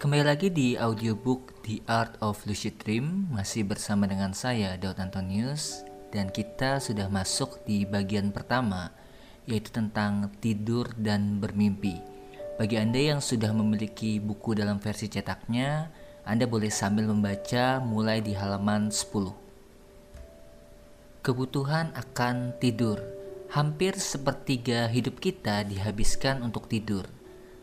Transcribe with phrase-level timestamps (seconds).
[0.00, 3.28] Kembali lagi di audiobook The Art of Lucid Dream.
[3.36, 5.84] Masih bersama dengan saya Daud Antonius.
[6.08, 8.96] Dan kita sudah masuk di bagian pertama
[9.44, 12.00] Yaitu tentang tidur dan bermimpi.
[12.56, 15.92] Bagi Anda yang sudah memiliki buku dalam versi cetaknya
[16.24, 19.04] Anda boleh sambil membaca mulai di halaman 10
[21.20, 23.04] Kebutuhan akan tidur.
[23.52, 27.19] Hampir sepertiga hidup kita dihabiskan untuk tidur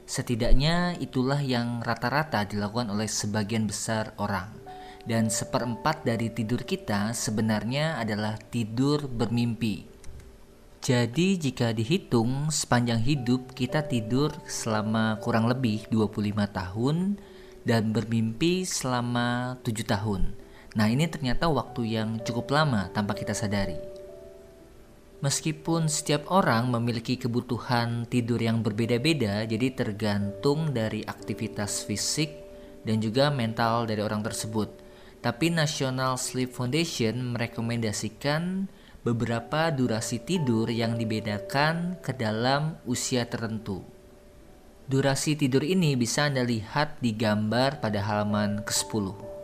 [0.08, 4.48] Setidaknya itulah yang rata-rata dilakukan oleh sebagian besar orang.
[5.04, 9.84] Dan seperempat dari tidur kita sebenarnya adalah tidur bermimpi.
[10.80, 17.20] Jadi jika dihitung sepanjang hidup kita tidur selama kurang lebih 25 tahun
[17.68, 20.32] dan bermimpi selama 7 tahun.
[20.80, 23.97] Nah ini ternyata waktu yang cukup lama tanpa kita sadari.
[25.18, 32.30] Meskipun setiap orang memiliki kebutuhan tidur yang berbeda-beda, jadi tergantung dari aktivitas fisik
[32.86, 34.70] dan juga mental dari orang tersebut.
[35.18, 38.70] Tapi National Sleep Foundation merekomendasikan
[39.02, 43.82] beberapa durasi tidur yang dibedakan ke dalam usia tertentu.
[44.86, 49.37] Durasi tidur ini bisa Anda lihat di gambar pada halaman ke-10.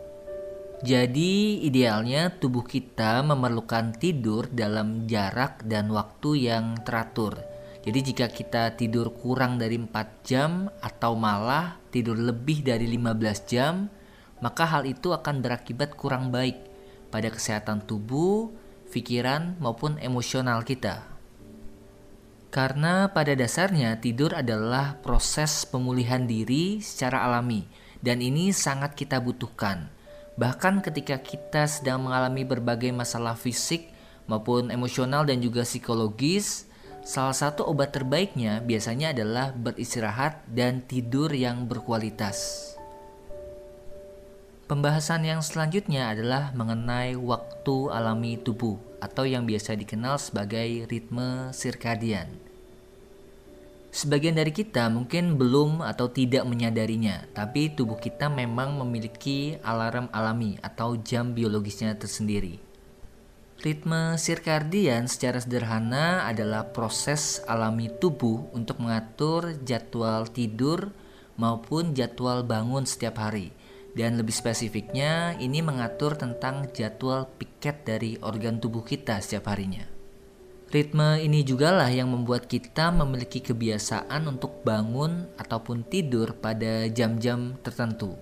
[0.82, 7.38] Jadi idealnya tubuh kita memerlukan tidur dalam jarak dan waktu yang teratur.
[7.84, 13.86] Jadi jika kita tidur kurang dari 4 jam atau malah tidur lebih dari 15 jam,
[14.42, 16.58] maka hal itu akan berakibat kurang baik
[17.12, 18.50] pada kesehatan tubuh,
[18.90, 21.06] pikiran maupun emosional kita.
[22.50, 27.66] Karena pada dasarnya tidur adalah proses pemulihan diri secara alami
[27.98, 29.90] dan ini sangat kita butuhkan
[30.34, 33.86] Bahkan ketika kita sedang mengalami berbagai masalah fisik
[34.26, 36.66] maupun emosional dan juga psikologis,
[37.06, 42.70] salah satu obat terbaiknya biasanya adalah beristirahat dan tidur yang berkualitas.
[44.64, 52.53] Pembahasan yang selanjutnya adalah mengenai waktu alami tubuh atau yang biasa dikenal sebagai ritme sirkadian.
[53.94, 60.58] Sebagian dari kita mungkin belum atau tidak menyadarinya, tapi tubuh kita memang memiliki alarm alami
[60.66, 62.58] atau jam biologisnya tersendiri.
[63.62, 70.90] Ritme sirkadian secara sederhana adalah proses alami tubuh untuk mengatur jadwal tidur
[71.38, 73.54] maupun jadwal bangun setiap hari.
[73.94, 79.93] Dan lebih spesifiknya, ini mengatur tentang jadwal piket dari organ tubuh kita setiap harinya.
[80.74, 88.18] Ritme ini jugalah yang membuat kita memiliki kebiasaan untuk bangun ataupun tidur pada jam-jam tertentu.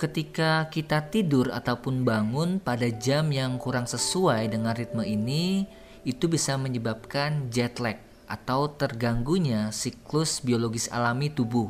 [0.00, 5.68] Ketika kita tidur ataupun bangun pada jam yang kurang sesuai dengan ritme ini,
[6.08, 8.00] itu bisa menyebabkan jet lag
[8.32, 11.68] atau terganggunya siklus biologis alami tubuh.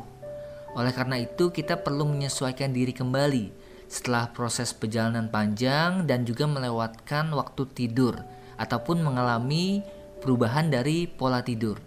[0.79, 3.51] Oleh karena itu, kita perlu menyesuaikan diri kembali
[3.91, 9.81] setelah proses perjalanan panjang dan juga melewatkan waktu tidur ataupun mengalami
[10.21, 11.79] perubahan dari pola tidur.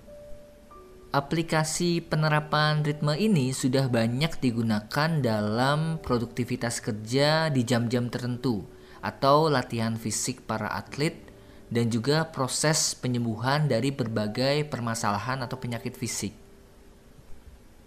[1.11, 8.63] Aplikasi penerapan ritme ini sudah banyak digunakan dalam produktivitas kerja di jam-jam tertentu
[9.03, 11.19] atau latihan fisik para atlet
[11.67, 16.31] dan juga proses penyembuhan dari berbagai permasalahan atau penyakit fisik.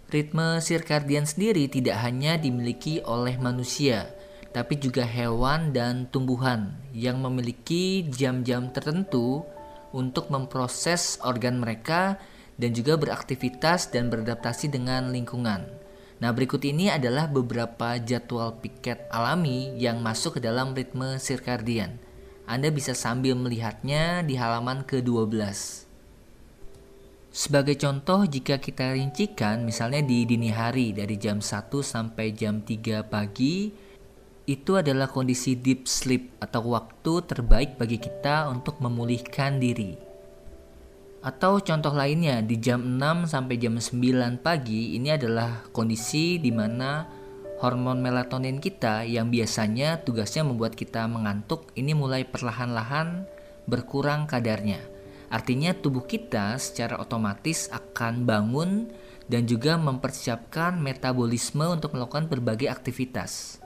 [0.05, 4.05] Ritme sirkadian sendiri tidak hanya dimiliki oleh manusia,
[4.55, 9.43] tapi juga hewan dan tumbuhan yang memiliki jam-jam tertentu
[9.91, 12.15] untuk memproses organ mereka
[12.55, 15.67] dan juga beraktivitas dan beradaptasi dengan lingkungan.
[16.23, 21.99] Nah, berikut ini adalah beberapa jadwal piket alami yang masuk ke dalam ritme sirkadian.
[22.47, 25.83] Anda bisa sambil melihatnya di halaman ke-12.
[27.35, 33.03] Sebagai contoh, jika kita rincikan misalnya di dini hari dari jam 1 sampai jam 3
[33.03, 33.83] pagi,
[34.45, 39.97] itu adalah kondisi deep sleep atau waktu terbaik bagi kita untuk memulihkan diri.
[41.25, 47.09] Atau contoh lainnya di jam 6 sampai jam 9 pagi ini adalah kondisi di mana
[47.65, 53.25] hormon melatonin kita yang biasanya tugasnya membuat kita mengantuk ini mulai perlahan-lahan
[53.65, 54.77] berkurang kadarnya.
[55.33, 58.93] Artinya tubuh kita secara otomatis akan bangun
[59.25, 63.64] dan juga mempersiapkan metabolisme untuk melakukan berbagai aktivitas.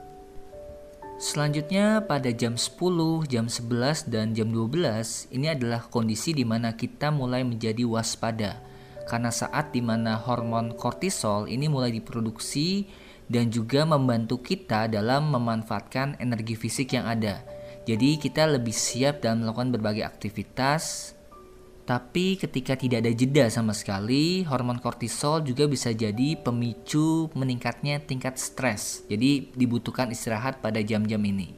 [1.20, 7.12] Selanjutnya pada jam 10, jam 11, dan jam 12 ini adalah kondisi di mana kita
[7.12, 8.56] mulai menjadi waspada
[9.04, 12.88] karena saat di mana hormon kortisol ini mulai diproduksi
[13.28, 17.44] dan juga membantu kita dalam memanfaatkan energi fisik yang ada.
[17.84, 21.12] Jadi kita lebih siap dalam melakukan berbagai aktivitas
[21.84, 28.38] Tapi ketika tidak ada jeda sama sekali, hormon kortisol juga bisa jadi pemicu meningkatnya tingkat
[28.38, 29.02] stres.
[29.10, 31.50] Jadi dibutuhkan istirahat pada jam-jam ini.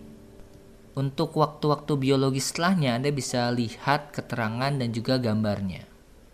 [0.93, 5.92] Untuk waktu-waktu biologis setelahnya Anda bisa lihat keterangan dan juga gambarnya.